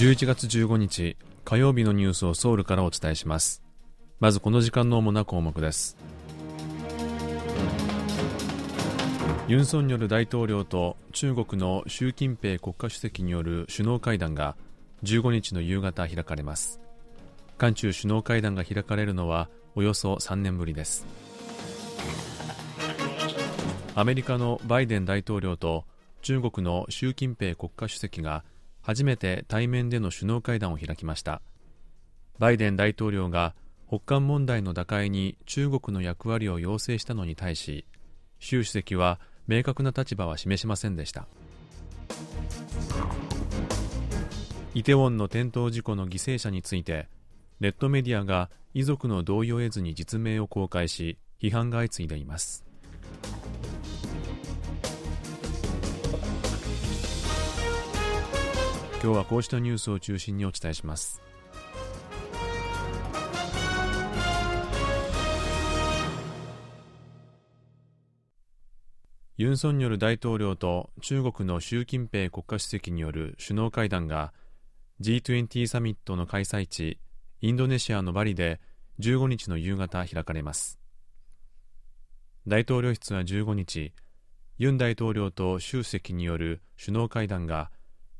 [0.00, 3.62] 11月15日火曜日のニュースをソウルからお伝えします。
[4.18, 5.94] まずこの時間の主な項目です。
[9.46, 14.56] ユン・ソンニョル大統領と中国の習近平国家主席による首脳会談が
[15.02, 16.80] 15日の夕方開かれます。
[17.58, 21.04] 韓中首脳会談が開かれるのはおよそ3年ぶりです。
[23.94, 25.84] アメリカのバイデン大統領と
[26.22, 28.44] 中国の習近平国家主席が
[28.82, 31.42] 初めて対面での首脳会談を開きました。
[32.38, 33.54] バイデン大統領が
[33.86, 37.84] 北韓問題の打開に中国の役割を要請したのに対し
[38.38, 41.26] 習主席は明確な立場は示しませんでした。
[44.72, 47.08] イテウォンの転倒事故の犠牲者について
[47.58, 52.69] ネットメディアが遺族の同意を得ずに実名を公開し批判が相次いでいます。
[59.02, 61.22] 今日はこうしたニュースを中心にお伝えします。
[69.38, 74.34] ユン・ソンニョル大統領と中国の習近平国家主席による首脳会談が
[75.00, 76.98] G20 サミットの開催地
[77.40, 78.60] インドネシアのバリで
[78.98, 80.78] 15日の夕方開かれます。
[82.46, 83.94] 大統領室は15日
[84.58, 87.70] ユン大統領と習主席による首脳会談が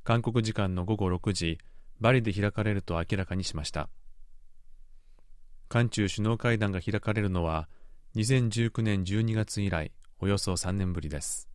[0.02, 1.58] 韓国時間の午後6時
[2.00, 3.88] バリで開かれると明らかにしました。
[5.68, 7.68] 韓中首脳会談が開かれるのは
[8.16, 11.48] 2019年12月以来およそ3年ぶりです。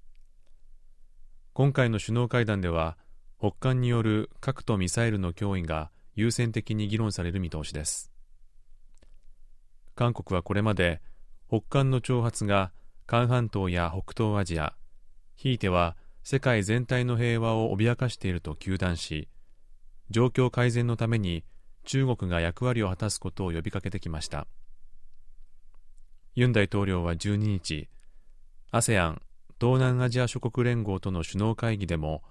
[1.53, 2.97] 今回の首脳会談では
[3.39, 8.11] 北韓による核とミサイルの脅威が優先的に議論される見通しです。
[9.95, 11.01] 韓国はこれまで
[11.47, 12.71] 北韓の挑発が
[13.05, 14.75] 韓半島や北東アジア
[15.35, 15.95] ひいては
[16.27, 19.29] 世界全体の平和を脅かしていると糾弾し
[20.09, 21.45] 状況改善のために
[21.83, 24.47] 中国が役割を果たすことを呼びかけてきました。
[26.33, 27.89] ユン大統領は12日
[28.71, 29.21] ASEAN
[29.61, 32.23] 東南アジア諸国連合との首脳会議でも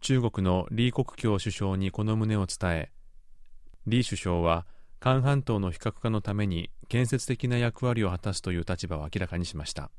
[0.00, 2.92] 中国の李克強首相にこの旨を伝え
[3.84, 4.64] 李首相は
[5.00, 9.90] 韓半島の非核化のために建設的な役割を果たすという立場を明らかにしました。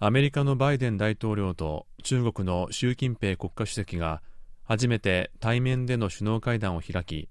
[0.00, 4.22] アメリカのバイデン大統領と中国の習近平国家主席が
[4.64, 7.28] 初めて対面での首脳会談を開き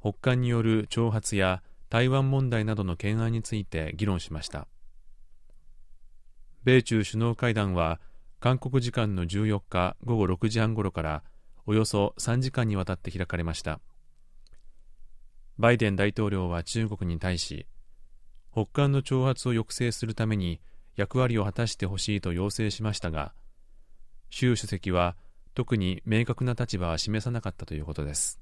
[0.00, 4.66] 北韓による挑発や台湾問題などの懸案について議論しました。
[6.64, 8.00] 米中首脳会談は
[8.40, 11.22] 韓国時間の14日午後6時半ごろから
[11.66, 13.80] およそ3時間にわたって開かれました。
[15.58, 17.66] バイデン大統領は中国に対し
[18.52, 20.60] 北韓の挑発を抑制するために
[20.96, 23.32] 役割を果たしてほしいと要請しましたが
[24.30, 25.16] 習主席は
[25.54, 28.40] 特に明確な立場は示さなかったということです。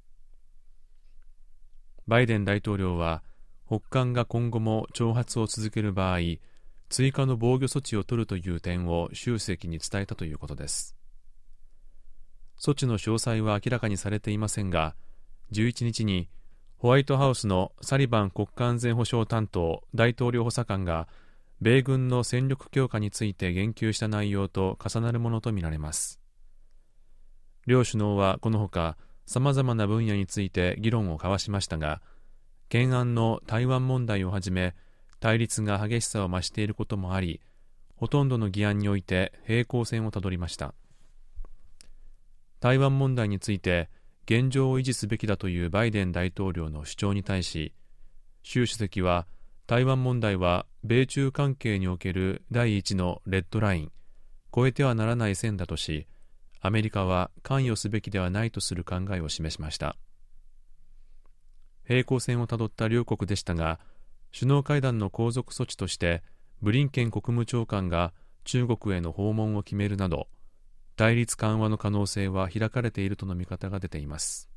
[2.09, 3.23] バイデン大統領は
[3.67, 6.19] 北韓が今後も挑発を続ける場合
[6.89, 10.97] 追加の防御措置を取るという点を習主席に伝えたということです。
[12.59, 14.95] 措置の詳細は明らかにされていませんが
[15.53, 16.29] 11日に
[16.79, 21.09] ホワイトハウスのサリバン国家安全保障担当大統領補佐官が
[21.63, 26.19] 米軍の戦力強化について言及した内容と重なるものとみられます。
[27.69, 28.97] 両首脳はこのほか
[29.27, 32.03] さまざまな分野について議論を交わしましたが
[32.65, 34.75] 懸案の台湾問題をはじめ
[35.21, 37.41] 対立が激しさを増していることもあり
[37.95, 40.75] ほとんどの議案において平行線をたどりました。
[42.59, 43.89] 台湾問題について
[44.25, 47.73] 現状を維持すべきだというバイデン大統領の主張に対し
[48.43, 49.29] 習主席は
[49.73, 53.93] 台湾問題は米中関係における第一のレッドライン
[54.55, 56.07] 越えてはならない線だとし
[56.61, 59.97] アメリカは関与すべきではないとする考えを示しました。
[61.85, 63.81] 平行線をたどった両国でしたが
[64.39, 66.23] 首脳会談の後続措置として
[66.61, 68.13] ブリンケン国務長官が
[68.45, 70.29] 中国への訪問を決めるなど
[70.97, 74.52] 対立緩和の可能性は開かれているとの見方が出ています。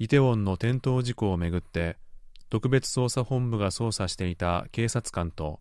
[0.00, 1.96] イテウォンの転倒事故をめぐって
[2.50, 5.60] 特別捜査本部が捜査していた警察官と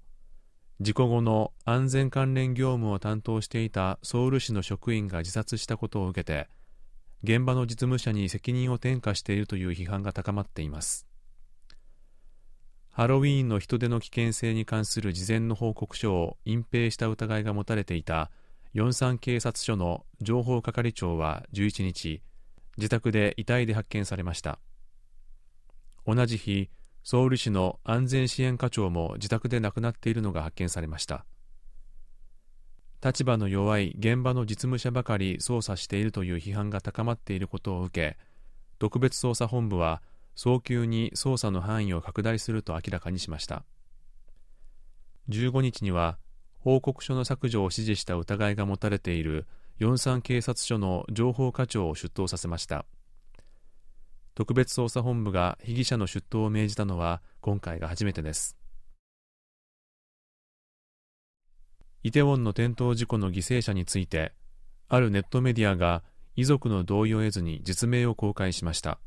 [0.80, 6.48] 事故後の安全関連業務を担当していたソウル市の職員が自殺したことを受けて
[7.24, 11.08] 現場の実務者に責任を転嫁しているという批判が高まっています。
[12.90, 18.30] ハロウィーンの人出の危険性に関する事前の報告書を隠蔽した疑いが持たれていた
[18.74, 22.22] 四三警察署の情報係長は11日
[22.78, 24.60] 自宅で遺体で発見されました。
[26.06, 26.70] 同じ日
[27.04, 31.25] ソウル市の安全支援課長も自宅で亡くなっているのが発見されました。
[33.04, 38.18] 立場の弱い現場の実務者ばかり捜査しているという批判が高まっていることを受け
[38.80, 40.02] 特別捜査本部は
[40.36, 43.64] 早急に捜査の範囲を拡大すると明らかにしました。
[45.30, 46.18] 15日には
[46.60, 49.48] 報告書の削除を指示した疑いが持たれている
[49.80, 52.86] 四山警察署の情報課長を出頭させました。
[54.36, 58.58] 特別捜査本部が被疑者の出頭を命じたのは今回が初めてです。
[62.04, 64.34] イテウォンの転倒事故の犠牲者について
[64.90, 66.04] あるネットメディアが
[66.36, 69.00] 遺族の同意を得ずに実名を公開しました。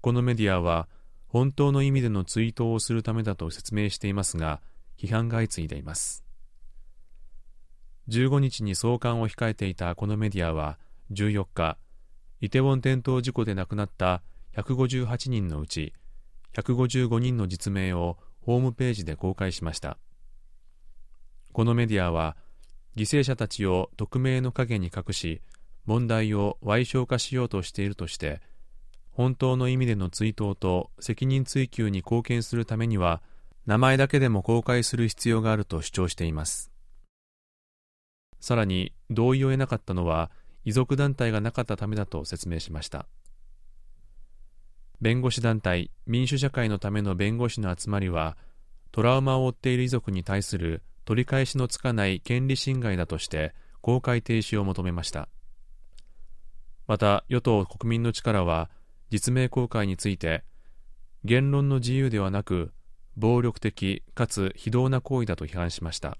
[0.00, 0.88] このメディアは
[1.26, 4.60] 本当の意味での追悼をするためだと説明していますが
[4.98, 6.24] 批判が相次いでいます。
[8.12, 10.78] 15日に送還を控えていたこのメディアは
[11.12, 11.78] 14日
[12.42, 14.22] イテウォン転倒事故で亡くなった
[14.54, 15.94] 158人のうち
[16.54, 19.96] 155人の実名をホームページで公開しました。
[21.52, 22.36] このメディアは
[22.96, 25.40] 犠牲者たちを匿名の陰に隠し
[25.86, 28.42] 問題を矮小化しようとしているとして
[29.10, 33.22] 本当の意味での追悼と責任追及に貢献するためには
[33.64, 36.72] 名前だけでも公開する必要があると主張しています。
[38.42, 40.30] さらに同意を得なかったのは
[40.64, 43.06] 遺族団体がなかったためだと説明しました。
[45.00, 48.36] 弁護士団体民主社会のための弁護士の集まりは
[48.90, 55.28] トラウマを負っている遺族に対する取り返しのつかない権利侵害だとして公開停止を求めました。
[56.88, 58.70] また与党国民の力は
[59.08, 60.42] 実名公開について
[61.24, 62.72] 言論の自由ではなく
[63.16, 66.18] 暴力的かつ非道な行為だと批判しました。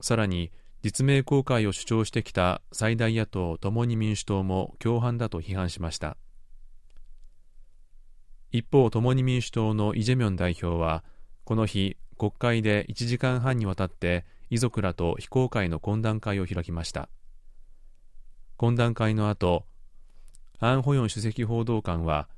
[0.00, 0.50] さらに
[0.82, 6.16] 実名公開を主張してきた最大野党共に民主党も共犯だと批判しました。
[8.50, 11.04] 一方共に民主党のイ・ジェミョン代表は
[11.44, 17.08] この日国会で1時間半にわたって遺族らと非公開の懇談会を開きました。
[18.56, 19.66] 懇談会の後
[20.60, 22.28] アン・ホヨン首席報道官は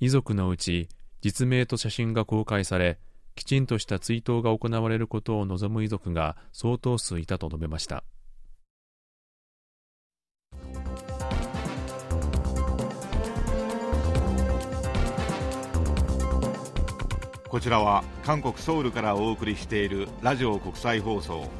[0.00, 0.88] 遺族のうち
[1.20, 2.98] 実名と写真が公開され
[3.34, 8.04] きちんとした追悼が行われることを望む遺族が相当数いたと述べました。
[17.52, 21.50] こちらは韓国ソウルからお送りしているラジオ国際放送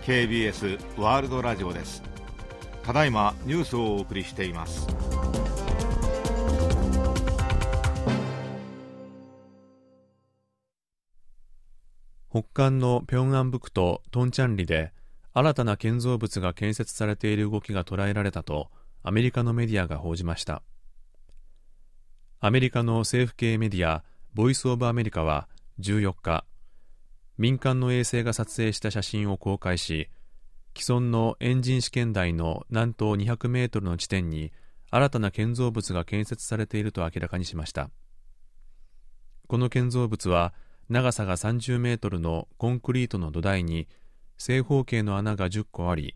[0.00, 2.02] KBS ワールドラジオです。
[2.82, 4.88] ただいまニュースをお送りしています。
[12.32, 14.94] 北韓の平安北とトンチャンリで
[15.34, 18.70] 新たな建造物が建設されている動きが捉えられたと
[19.02, 20.62] アメリカのメディアが報じました。
[22.40, 24.02] アメリカの政府系メディア
[24.32, 25.46] ボイス・オブ・アメリカは
[25.80, 26.46] 14日
[27.36, 30.08] 民間の衛星が撮影した写真を公開し
[30.74, 34.52] 既存のエンジン試験台の南東200メートルの地点に
[34.90, 37.90] 新たな建造物が建設されていると明らかにしました。
[39.48, 40.54] この建造物は
[40.92, 43.88] 長さが30メートルのコンクリートの土台に
[44.36, 46.14] 正方形の穴が10個あり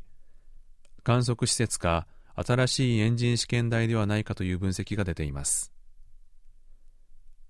[1.03, 5.73] 観測施設か新しいエンジン試験台ではないかという分析が出ています。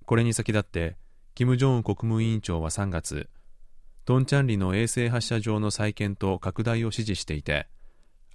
[0.04, 0.96] これに先立って
[1.34, 3.28] 金正恩国務委員長は3月
[4.04, 7.66] トンチャンリの衛星発射場の再建と拡大を指示していて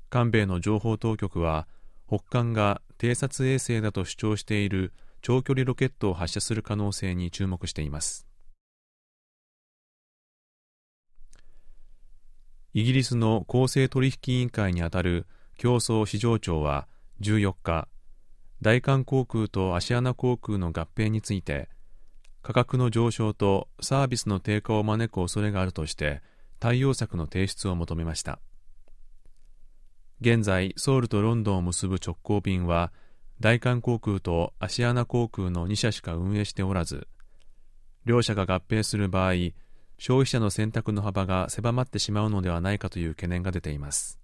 [0.09, 1.65] 韓米の情報当局は
[2.09, 8.27] 北韓が偵察衛星だと主張している長距離ロケットを発射する可能性に注目しています。
[12.73, 15.25] イギリスの公正取引委員会にあたる
[15.57, 16.87] 競争市場庁は
[17.19, 17.87] 14日
[18.61, 21.69] 大韓航空とアシアナ航空の合併について
[22.41, 26.21] 価格の上昇とサービスの低下を招く恐れがあるとして
[26.59, 28.39] 対応策の提出を求めました。
[30.21, 32.91] 現在ソウルとロンドンを結ぶ直行便は
[33.39, 37.07] 大韓航空とアシアナ航空の2社しか運営しておらず
[38.05, 39.33] 両社が合併する場合
[40.01, 44.19] 消費者の選択の幅が狭まってしまうのではないかという懸念が出ています。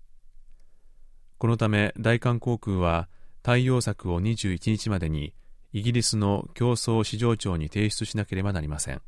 [1.38, 3.08] このため大韓航空は
[3.44, 5.36] 対応策を21日までに
[5.74, 9.04] イギリスの競争市場庁に提出しなければなりません。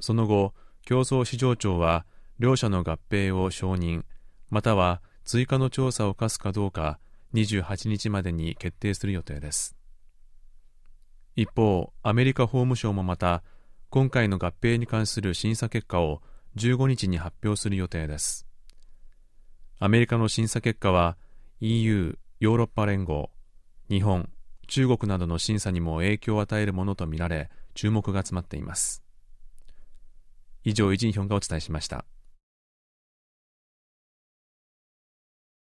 [0.00, 0.52] その後
[0.84, 2.04] 競争市場庁は
[2.38, 4.04] 両社の合併を承認
[4.50, 6.98] または追加の調査を課すかどうか
[7.32, 9.74] 28日までに決定する予定です。
[11.36, 13.42] 一方アメリカ法務省もまた
[13.92, 16.22] 今回の合併に関する審査結果を
[16.56, 18.46] 15日に発表する予定です。
[19.80, 21.18] アメリカの審査結果は
[21.60, 23.28] EU ヨーロッパ連合
[23.90, 24.30] 日本
[24.66, 29.02] 中国などの審査にも影響を与えるものとみられ注目が集まっています。
[30.64, 32.06] 以上イジンヒョンがお伝えしました。